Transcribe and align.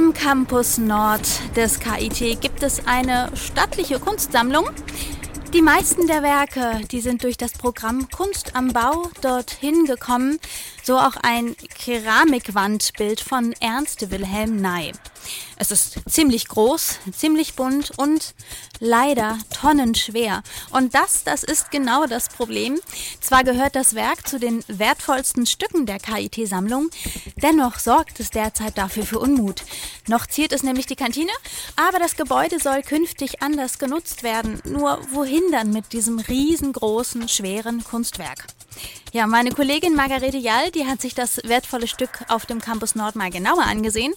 Am 0.00 0.14
Campus 0.14 0.78
Nord 0.78 1.20
des 1.56 1.78
KIT 1.78 2.40
gibt 2.40 2.62
es 2.62 2.86
eine 2.86 3.30
stattliche 3.34 3.98
Kunstsammlung. 4.00 4.64
Die 5.52 5.60
meisten 5.60 6.06
der 6.06 6.22
Werke, 6.22 6.80
die 6.90 7.02
sind 7.02 7.22
durch 7.22 7.36
das 7.36 7.52
Programm 7.52 8.08
Kunst 8.08 8.56
am 8.56 8.68
Bau 8.68 9.10
dorthin 9.20 9.84
gekommen, 9.84 10.40
so 10.82 10.96
auch 10.96 11.16
ein 11.22 11.54
Keramikwandbild 11.54 13.20
von 13.20 13.52
Ernst 13.60 14.10
Wilhelm 14.10 14.62
Ney. 14.62 14.92
Es 15.56 15.70
ist 15.70 16.00
ziemlich 16.08 16.48
groß, 16.48 16.98
ziemlich 17.16 17.54
bunt 17.54 17.92
und 17.96 18.34
leider 18.78 19.38
tonnenschwer. 19.54 20.42
Und 20.70 20.94
das, 20.94 21.24
das 21.24 21.44
ist 21.44 21.70
genau 21.70 22.06
das 22.06 22.28
Problem. 22.28 22.80
Zwar 23.20 23.44
gehört 23.44 23.76
das 23.76 23.94
Werk 23.94 24.26
zu 24.26 24.38
den 24.38 24.64
wertvollsten 24.68 25.46
Stücken 25.46 25.86
der 25.86 25.98
KIT-Sammlung, 25.98 26.90
dennoch 27.42 27.78
sorgt 27.78 28.20
es 28.20 28.30
derzeit 28.30 28.78
dafür 28.78 29.04
für 29.04 29.18
Unmut. 29.18 29.62
Noch 30.08 30.26
ziert 30.26 30.52
es 30.52 30.62
nämlich 30.62 30.86
die 30.86 30.96
Kantine, 30.96 31.32
aber 31.76 31.98
das 31.98 32.16
Gebäude 32.16 32.58
soll 32.58 32.82
künftig 32.82 33.42
anders 33.42 33.78
genutzt 33.78 34.22
werden. 34.22 34.60
Nur 34.64 34.98
wohin 35.12 35.42
dann 35.52 35.70
mit 35.72 35.92
diesem 35.92 36.18
riesengroßen, 36.18 37.28
schweren 37.28 37.84
Kunstwerk? 37.84 38.46
Ja, 39.12 39.26
meine 39.26 39.50
Kollegin 39.50 39.96
Margarete 39.96 40.36
Jall, 40.36 40.70
die 40.70 40.86
hat 40.86 41.00
sich 41.00 41.14
das 41.16 41.40
wertvolle 41.42 41.88
Stück 41.88 42.24
auf 42.28 42.46
dem 42.46 42.60
Campus 42.60 42.94
Nord 42.94 43.16
mal 43.16 43.30
genauer 43.30 43.64
angesehen 43.64 44.14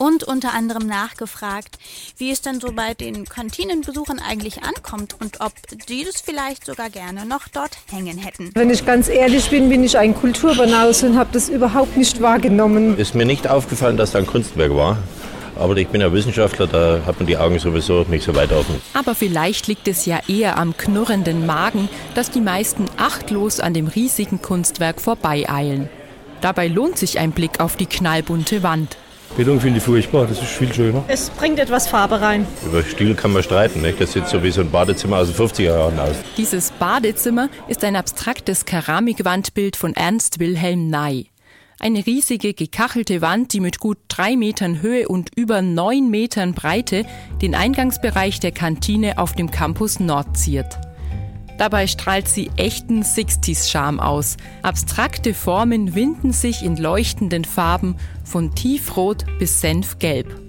und 0.00 0.24
unter 0.24 0.54
anderem 0.54 0.86
nachgefragt, 0.86 1.76
wie 2.16 2.30
es 2.30 2.40
denn 2.40 2.58
so 2.58 2.72
bei 2.72 2.94
den 2.94 3.26
Kantinenbesuchern 3.26 4.18
eigentlich 4.18 4.62
ankommt 4.62 5.14
und 5.20 5.40
ob 5.40 5.52
die 5.88 6.04
das 6.04 6.22
vielleicht 6.22 6.64
sogar 6.64 6.88
gerne 6.88 7.26
noch 7.26 7.48
dort 7.48 7.76
hängen 7.90 8.16
hätten. 8.16 8.50
Wenn 8.54 8.70
ich 8.70 8.86
ganz 8.86 9.08
ehrlich 9.08 9.50
bin, 9.50 9.68
bin 9.68 9.84
ich 9.84 9.98
ein 9.98 10.14
Kulturbanause 10.14 11.06
und 11.06 11.18
habe 11.18 11.28
das 11.32 11.50
überhaupt 11.50 11.98
nicht 11.98 12.22
wahrgenommen. 12.22 12.96
Ist 12.96 13.14
mir 13.14 13.26
nicht 13.26 13.46
aufgefallen, 13.46 13.98
dass 13.98 14.12
da 14.12 14.20
ein 14.20 14.26
Kunstwerk 14.26 14.74
war. 14.74 14.96
Aber 15.56 15.76
ich 15.76 15.88
bin 15.88 16.00
ja 16.00 16.10
Wissenschaftler, 16.10 16.66
da 16.66 17.02
hat 17.04 17.18
man 17.18 17.26
die 17.26 17.36
Augen 17.36 17.58
sowieso 17.58 18.06
nicht 18.08 18.24
so 18.24 18.34
weit 18.34 18.52
offen. 18.52 18.80
Aber 18.94 19.14
vielleicht 19.14 19.66
liegt 19.66 19.86
es 19.86 20.06
ja 20.06 20.20
eher 20.26 20.56
am 20.56 20.74
knurrenden 20.74 21.44
Magen, 21.44 21.90
dass 22.14 22.30
die 22.30 22.40
meisten 22.40 22.86
achtlos 22.96 23.60
an 23.60 23.74
dem 23.74 23.86
riesigen 23.86 24.40
Kunstwerk 24.40 25.02
vorbeieilen. 25.02 25.90
Dabei 26.40 26.68
lohnt 26.68 26.96
sich 26.96 27.18
ein 27.18 27.32
Blick 27.32 27.60
auf 27.60 27.76
die 27.76 27.84
knallbunte 27.84 28.62
Wand. 28.62 28.96
Beton 29.36 29.60
finde 29.60 29.78
ich 29.78 29.84
furchtbar, 29.84 30.26
das 30.26 30.38
ist 30.38 30.48
viel 30.48 30.72
schöner. 30.72 31.04
Es 31.06 31.30
bringt 31.30 31.58
etwas 31.58 31.88
Farbe 31.88 32.20
rein. 32.20 32.46
Über 32.66 32.82
Stil 32.82 33.14
kann 33.14 33.32
man 33.32 33.42
streiten, 33.42 33.80
nicht? 33.80 34.00
das 34.00 34.12
sieht 34.12 34.26
so 34.26 34.42
wie 34.42 34.50
so 34.50 34.60
ein 34.60 34.70
Badezimmer 34.70 35.18
aus 35.18 35.32
den 35.32 35.36
50er 35.36 35.62
Jahren 35.62 35.98
aus. 35.98 36.16
Dieses 36.36 36.72
Badezimmer 36.72 37.48
ist 37.68 37.84
ein 37.84 37.96
abstraktes 37.96 38.64
Keramikwandbild 38.64 39.76
von 39.76 39.94
Ernst 39.94 40.40
Wilhelm 40.40 40.88
Ney. 40.88 41.30
Eine 41.78 42.04
riesige 42.04 42.52
gekachelte 42.52 43.22
Wand, 43.22 43.54
die 43.54 43.60
mit 43.60 43.78
gut 43.78 43.96
drei 44.08 44.36
Metern 44.36 44.82
Höhe 44.82 45.08
und 45.08 45.30
über 45.34 45.62
neun 45.62 46.10
Metern 46.10 46.52
Breite 46.52 47.06
den 47.40 47.54
Eingangsbereich 47.54 48.40
der 48.40 48.52
Kantine 48.52 49.16
auf 49.16 49.32
dem 49.34 49.50
Campus 49.50 49.98
Nord 49.98 50.36
ziert. 50.36 50.78
Dabei 51.60 51.86
strahlt 51.88 52.26
sie 52.26 52.50
echten 52.56 53.02
60s-Charme 53.02 54.00
aus. 54.00 54.38
Abstrakte 54.62 55.34
Formen 55.34 55.94
winden 55.94 56.32
sich 56.32 56.62
in 56.64 56.78
leuchtenden 56.78 57.44
Farben 57.44 57.96
von 58.24 58.54
tiefrot 58.54 59.26
bis 59.38 59.60
senfgelb. 59.60 60.40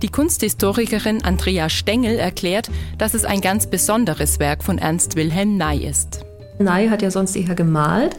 Die 0.00 0.10
Kunsthistorikerin 0.10 1.24
Andrea 1.24 1.68
Stengel 1.68 2.20
erklärt, 2.20 2.70
dass 2.98 3.14
es 3.14 3.24
ein 3.24 3.40
ganz 3.40 3.66
besonderes 3.66 4.38
Werk 4.38 4.62
von 4.62 4.78
Ernst 4.78 5.16
Wilhelm 5.16 5.56
Ney 5.56 5.84
ist. 5.84 6.24
Ney 6.60 6.88
hat 6.88 7.02
ja 7.02 7.10
sonst 7.10 7.36
eher 7.36 7.54
gemalt. 7.54 8.16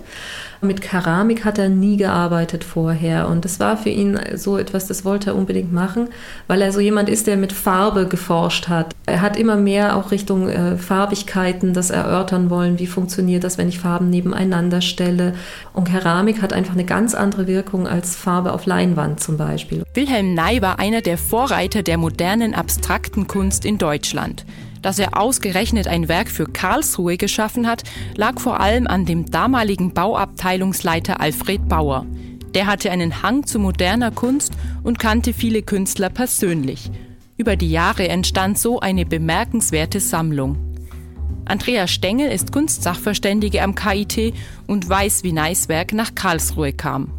Mit 0.63 0.81
Keramik 0.81 1.43
hat 1.43 1.57
er 1.57 1.69
nie 1.69 1.97
gearbeitet 1.97 2.63
vorher 2.63 3.27
und 3.27 3.45
das 3.45 3.59
war 3.59 3.77
für 3.77 3.89
ihn 3.89 4.19
so 4.35 4.59
etwas, 4.59 4.85
das 4.85 5.03
wollte 5.03 5.31
er 5.31 5.35
unbedingt 5.35 5.73
machen, 5.73 6.09
weil 6.45 6.61
er 6.61 6.71
so 6.71 6.79
jemand 6.79 7.09
ist, 7.09 7.25
der 7.25 7.35
mit 7.35 7.51
Farbe 7.51 8.07
geforscht 8.07 8.67
hat. 8.67 8.93
Er 9.07 9.21
hat 9.21 9.37
immer 9.37 9.55
mehr 9.55 9.95
auch 9.95 10.11
Richtung 10.11 10.49
äh, 10.49 10.77
Farbigkeiten 10.77 11.73
das 11.73 11.89
erörtern 11.89 12.51
wollen, 12.51 12.77
wie 12.77 12.85
funktioniert 12.85 13.43
das, 13.43 13.57
wenn 13.57 13.69
ich 13.69 13.79
Farben 13.79 14.11
nebeneinander 14.11 14.81
stelle. 14.81 15.33
Und 15.73 15.85
Keramik 15.85 16.43
hat 16.43 16.53
einfach 16.53 16.73
eine 16.73 16.85
ganz 16.85 17.15
andere 17.15 17.47
Wirkung 17.47 17.87
als 17.87 18.15
Farbe 18.15 18.53
auf 18.53 18.67
Leinwand 18.67 19.19
zum 19.19 19.37
Beispiel. 19.37 19.81
Wilhelm 19.95 20.35
Ney 20.35 20.61
war 20.61 20.77
einer 20.77 21.01
der 21.01 21.17
Vorreiter 21.17 21.81
der 21.81 21.97
modernen 21.97 22.53
abstrakten 22.53 23.27
Kunst 23.27 23.65
in 23.65 23.79
Deutschland. 23.79 24.45
Dass 24.81 24.97
er 24.97 25.17
ausgerechnet 25.17 25.87
ein 25.87 26.07
Werk 26.07 26.29
für 26.29 26.45
Karlsruhe 26.45 27.17
geschaffen 27.17 27.67
hat, 27.67 27.83
lag 28.15 28.39
vor 28.39 28.59
allem 28.59 28.87
an 28.87 29.05
dem 29.05 29.29
damaligen 29.29 29.93
Bauabteilungsleiter 29.93 31.21
Alfred 31.21 31.67
Bauer. 31.67 32.05
Der 32.55 32.67
hatte 32.67 32.91
einen 32.91 33.21
Hang 33.21 33.45
zu 33.45 33.59
moderner 33.59 34.11
Kunst 34.11 34.53
und 34.83 34.99
kannte 34.99 35.33
viele 35.33 35.61
Künstler 35.61 36.09
persönlich. 36.09 36.91
Über 37.37 37.55
die 37.55 37.71
Jahre 37.71 38.07
entstand 38.07 38.57
so 38.57 38.79
eine 38.79 39.05
bemerkenswerte 39.05 39.99
Sammlung. 39.99 40.57
Andrea 41.45 41.87
Stengel 41.87 42.31
ist 42.31 42.51
Kunstsachverständige 42.51 43.61
am 43.61 43.75
KIT 43.75 44.33
und 44.67 44.87
weiß, 44.87 45.23
wie 45.23 45.31
Neiswerk 45.31 45.93
nach 45.93 46.13
Karlsruhe 46.15 46.73
kam. 46.73 47.09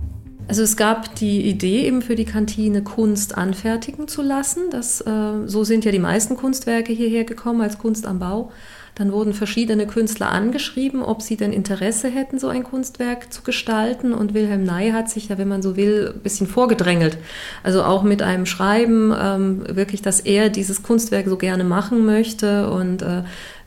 Also 0.49 0.63
es 0.63 0.77
gab 0.77 1.15
die 1.15 1.43
Idee 1.43 1.87
eben 1.87 2.03
für 2.03 2.17
die 2.17 2.25
Kantine 2.25 2.83
Kunst 2.83 3.39
anfertigen 3.39 4.09
zu 4.09 4.23
lassen. 4.23 4.71
Das, 4.71 5.01
äh, 5.01 5.47
so 5.47 5.65
sind 5.65 5.85
ja 5.85 5.93
die 5.93 5.99
meisten 5.99 6.37
Kunstwerke 6.37 6.93
hierher 6.93 7.25
gekommen 7.25 7.61
als 7.63 7.79
Kunst 7.79 8.07
am 8.07 8.19
Bau. 8.19 8.51
Dann 8.95 9.11
wurden 9.11 9.33
verschiedene 9.33 9.87
Künstler 9.87 10.31
angeschrieben, 10.31 11.03
ob 11.03 11.23
sie 11.23 11.39
denn 11.39 11.55
Interesse 11.55 12.09
hätten, 12.09 12.39
so 12.39 12.49
ein 12.49 12.63
Kunstwerk 12.63 13.33
zu 13.33 13.41
gestalten. 13.43 14.13
Und 14.13 14.35
Wilhelm 14.35 14.65
Ney 14.65 14.91
hat 14.91 15.09
sich 15.09 15.31
ja, 15.31 15.39
wenn 15.39 15.49
man 15.49 15.63
so 15.63 15.77
will, 15.77 16.13
ein 16.15 16.21
bisschen 16.21 16.47
vorgedrängelt. 16.47 17.17
Also 17.63 17.85
auch 17.85 18.03
mit 18.03 18.21
einem 18.21 18.45
Schreiben, 18.45 19.15
ähm, 19.19 19.65
wirklich, 19.67 20.03
dass 20.03 20.21
er 20.21 20.51
dieses 20.51 20.83
Kunstwerk 20.83 21.27
so 21.27 21.39
gerne 21.39 21.65
machen 21.65 22.05
möchte 22.05 22.71
und 22.71 23.01
äh, 23.01 23.23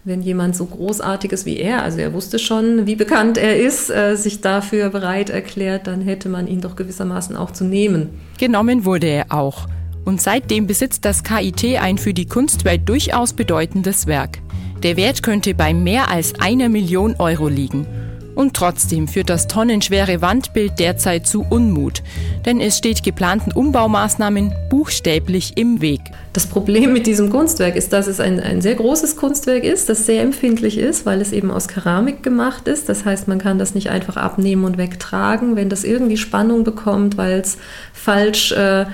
wenn 0.05 0.21
jemand 0.21 0.55
so 0.55 0.67
großartiges 0.67 1.47
wie 1.47 1.57
er, 1.57 1.81
also 1.81 1.97
er 1.97 2.13
wusste 2.13 2.37
schon, 2.37 2.85
wie 2.85 2.95
bekannt 2.95 3.39
er 3.39 3.59
ist, 3.59 3.89
äh, 3.89 4.15
sich 4.15 4.39
dafür 4.39 4.91
bereit 4.91 5.31
erklärt, 5.31 5.87
dann 5.87 6.01
hätte 6.01 6.29
man 6.29 6.47
ihn 6.47 6.61
doch 6.61 6.75
gewissermaßen 6.75 7.35
auch 7.35 7.49
zu 7.49 7.63
nehmen. 7.63 8.09
Genommen 8.37 8.85
wurde 8.85 9.07
er 9.07 9.25
auch. 9.29 9.67
Und 10.05 10.21
seitdem 10.21 10.67
besitzt 10.67 11.05
das 11.05 11.23
KIT 11.23 11.81
ein 11.81 11.97
für 11.97 12.13
die 12.13 12.27
Kunstwelt 12.27 12.87
durchaus 12.87 13.33
bedeutendes 13.33 14.05
Werk. 14.05 14.37
Der 14.83 14.95
Wert 14.95 15.23
könnte 15.23 15.55
bei 15.55 15.73
mehr 15.73 16.11
als 16.11 16.39
einer 16.39 16.69
Million 16.69 17.15
Euro 17.17 17.47
liegen. 17.47 17.87
Und 18.35 18.53
trotzdem 18.53 19.07
führt 19.07 19.29
das 19.29 19.47
tonnenschwere 19.47 20.21
Wandbild 20.21 20.77
derzeit 20.77 21.25
zu 21.25 21.45
Unmut, 21.49 22.03
denn 22.45 22.59
es 22.59 22.77
steht 22.77 23.01
geplanten 23.01 23.51
Umbaumaßnahmen 23.51 24.53
buchstäblich 24.69 25.53
im 25.57 25.81
Weg. 25.81 26.01
Das 26.33 26.47
Problem 26.47 26.91
mit 26.91 27.07
diesem 27.07 27.29
Kunstwerk 27.29 27.77
ist, 27.77 27.93
dass 27.93 28.07
es 28.07 28.19
ein, 28.19 28.41
ein 28.41 28.61
sehr 28.61 28.75
großes 28.75 29.15
Kunstwerk 29.15 29.63
ist, 29.63 29.87
das 29.87 30.05
sehr 30.05 30.21
empfindlich 30.21 30.77
ist, 30.77 31.05
weil 31.05 31.21
es 31.21 31.31
eben 31.31 31.49
aus 31.49 31.69
Keramik 31.69 32.23
gemacht 32.23 32.67
ist. 32.67 32.89
Das 32.89 33.05
heißt, 33.05 33.29
man 33.29 33.39
kann 33.39 33.57
das 33.57 33.73
nicht 33.73 33.89
einfach 33.89 34.17
abnehmen 34.17 34.65
und 34.65 34.77
wegtragen. 34.77 35.55
Wenn 35.55 35.69
das 35.69 35.85
irgendwie 35.85 36.17
Spannung 36.17 36.65
bekommt, 36.65 37.15
weil 37.15 37.39
es 37.39 37.57
falsch 37.93 38.51
äh, 38.51 38.85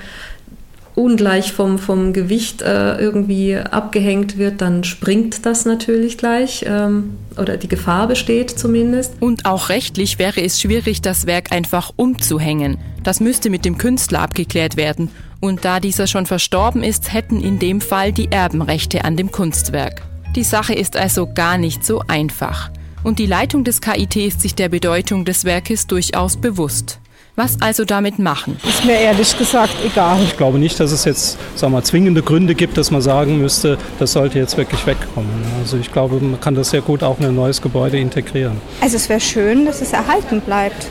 ungleich 0.95 1.53
vom, 1.53 1.79
vom 1.79 2.13
Gewicht 2.13 2.61
äh, 2.61 2.97
irgendwie 2.97 3.55
abgehängt 3.55 4.37
wird, 4.37 4.61
dann 4.61 4.83
springt 4.83 5.45
das 5.45 5.65
natürlich 5.65 6.17
gleich 6.17 6.65
ähm, 6.67 7.17
oder 7.37 7.57
die 7.57 7.67
Gefahr 7.67 8.07
besteht 8.07 8.51
zumindest. 8.51 9.13
Und 9.19 9.45
auch 9.45 9.69
rechtlich 9.69 10.19
wäre 10.19 10.41
es 10.41 10.59
schwierig, 10.59 11.01
das 11.01 11.25
Werk 11.25 11.51
einfach 11.51 11.91
umzuhängen. 11.95 12.77
Das 13.03 13.19
müsste 13.19 13.49
mit 13.49 13.65
dem 13.65 13.77
Künstler 13.77 14.21
abgeklärt 14.21 14.77
werden. 14.77 15.09
Und 15.39 15.65
da 15.65 15.79
dieser 15.79 16.07
schon 16.07 16.25
verstorben 16.25 16.83
ist, 16.83 17.13
hätten 17.13 17.41
in 17.41 17.57
dem 17.57 17.81
Fall 17.81 18.11
die 18.11 18.31
Erbenrechte 18.31 19.03
an 19.03 19.17
dem 19.17 19.31
Kunstwerk. 19.31 20.03
Die 20.35 20.43
Sache 20.43 20.73
ist 20.73 20.95
also 20.95 21.27
gar 21.33 21.57
nicht 21.57 21.83
so 21.83 22.03
einfach. 22.07 22.69
Und 23.03 23.17
die 23.17 23.25
Leitung 23.25 23.63
des 23.63 23.81
KIT 23.81 24.15
ist 24.15 24.41
sich 24.41 24.53
der 24.53 24.69
Bedeutung 24.69 25.25
des 25.25 25.43
Werkes 25.43 25.87
durchaus 25.87 26.37
bewusst. 26.37 27.00
Was 27.37 27.61
also 27.61 27.85
damit 27.85 28.19
machen? 28.19 28.57
Ist 28.67 28.83
mir 28.83 28.99
ehrlich 28.99 29.37
gesagt 29.37 29.73
egal. 29.85 30.21
Ich 30.23 30.35
glaube 30.35 30.59
nicht, 30.59 30.79
dass 30.81 30.91
es 30.91 31.05
jetzt 31.05 31.37
sagen 31.55 31.71
wir, 31.71 31.81
zwingende 31.83 32.21
Gründe 32.21 32.55
gibt, 32.55 32.77
dass 32.77 32.91
man 32.91 33.01
sagen 33.01 33.39
müsste, 33.39 33.77
das 33.99 34.11
sollte 34.11 34.37
jetzt 34.37 34.57
wirklich 34.57 34.85
wegkommen. 34.85 35.31
Also 35.59 35.77
ich 35.77 35.93
glaube, 35.93 36.19
man 36.19 36.41
kann 36.41 36.55
das 36.55 36.71
sehr 36.71 36.81
gut 36.81 37.03
auch 37.03 37.19
in 37.19 37.25
ein 37.25 37.35
neues 37.35 37.61
Gebäude 37.61 37.97
integrieren. 37.97 38.59
Also 38.81 38.97
es 38.97 39.07
wäre 39.07 39.21
schön, 39.21 39.65
dass 39.65 39.81
es 39.81 39.93
erhalten 39.93 40.41
bleibt, 40.41 40.87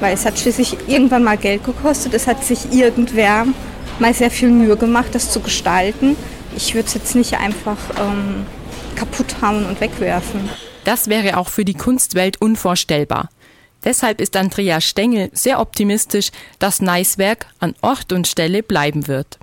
weil 0.00 0.12
es 0.12 0.26
hat 0.26 0.38
schließlich 0.38 0.76
irgendwann 0.88 1.24
mal 1.24 1.38
Geld 1.38 1.64
gekostet. 1.64 2.12
Es 2.12 2.26
hat 2.26 2.44
sich 2.44 2.70
irgendwer 2.70 3.46
mal 3.98 4.12
sehr 4.12 4.30
viel 4.30 4.50
Mühe 4.50 4.76
gemacht, 4.76 5.08
das 5.12 5.32
zu 5.32 5.40
gestalten. 5.40 6.16
Ich 6.54 6.74
würde 6.74 6.86
es 6.86 6.94
jetzt 6.94 7.14
nicht 7.14 7.38
einfach 7.38 7.78
ähm, 7.98 8.44
kaputt 8.94 9.36
hauen 9.40 9.64
und 9.64 9.80
wegwerfen. 9.80 10.50
Das 10.84 11.08
wäre 11.08 11.38
auch 11.38 11.48
für 11.48 11.64
die 11.64 11.74
Kunstwelt 11.74 12.40
unvorstellbar. 12.40 13.30
Deshalb 13.84 14.20
ist 14.20 14.36
Andrea 14.36 14.80
Stengel 14.80 15.30
sehr 15.32 15.60
optimistisch, 15.60 16.30
dass 16.58 16.82
Neiswerk 16.82 17.46
an 17.58 17.74
Ort 17.80 18.12
und 18.12 18.26
Stelle 18.26 18.62
bleiben 18.62 19.06
wird. 19.06 19.37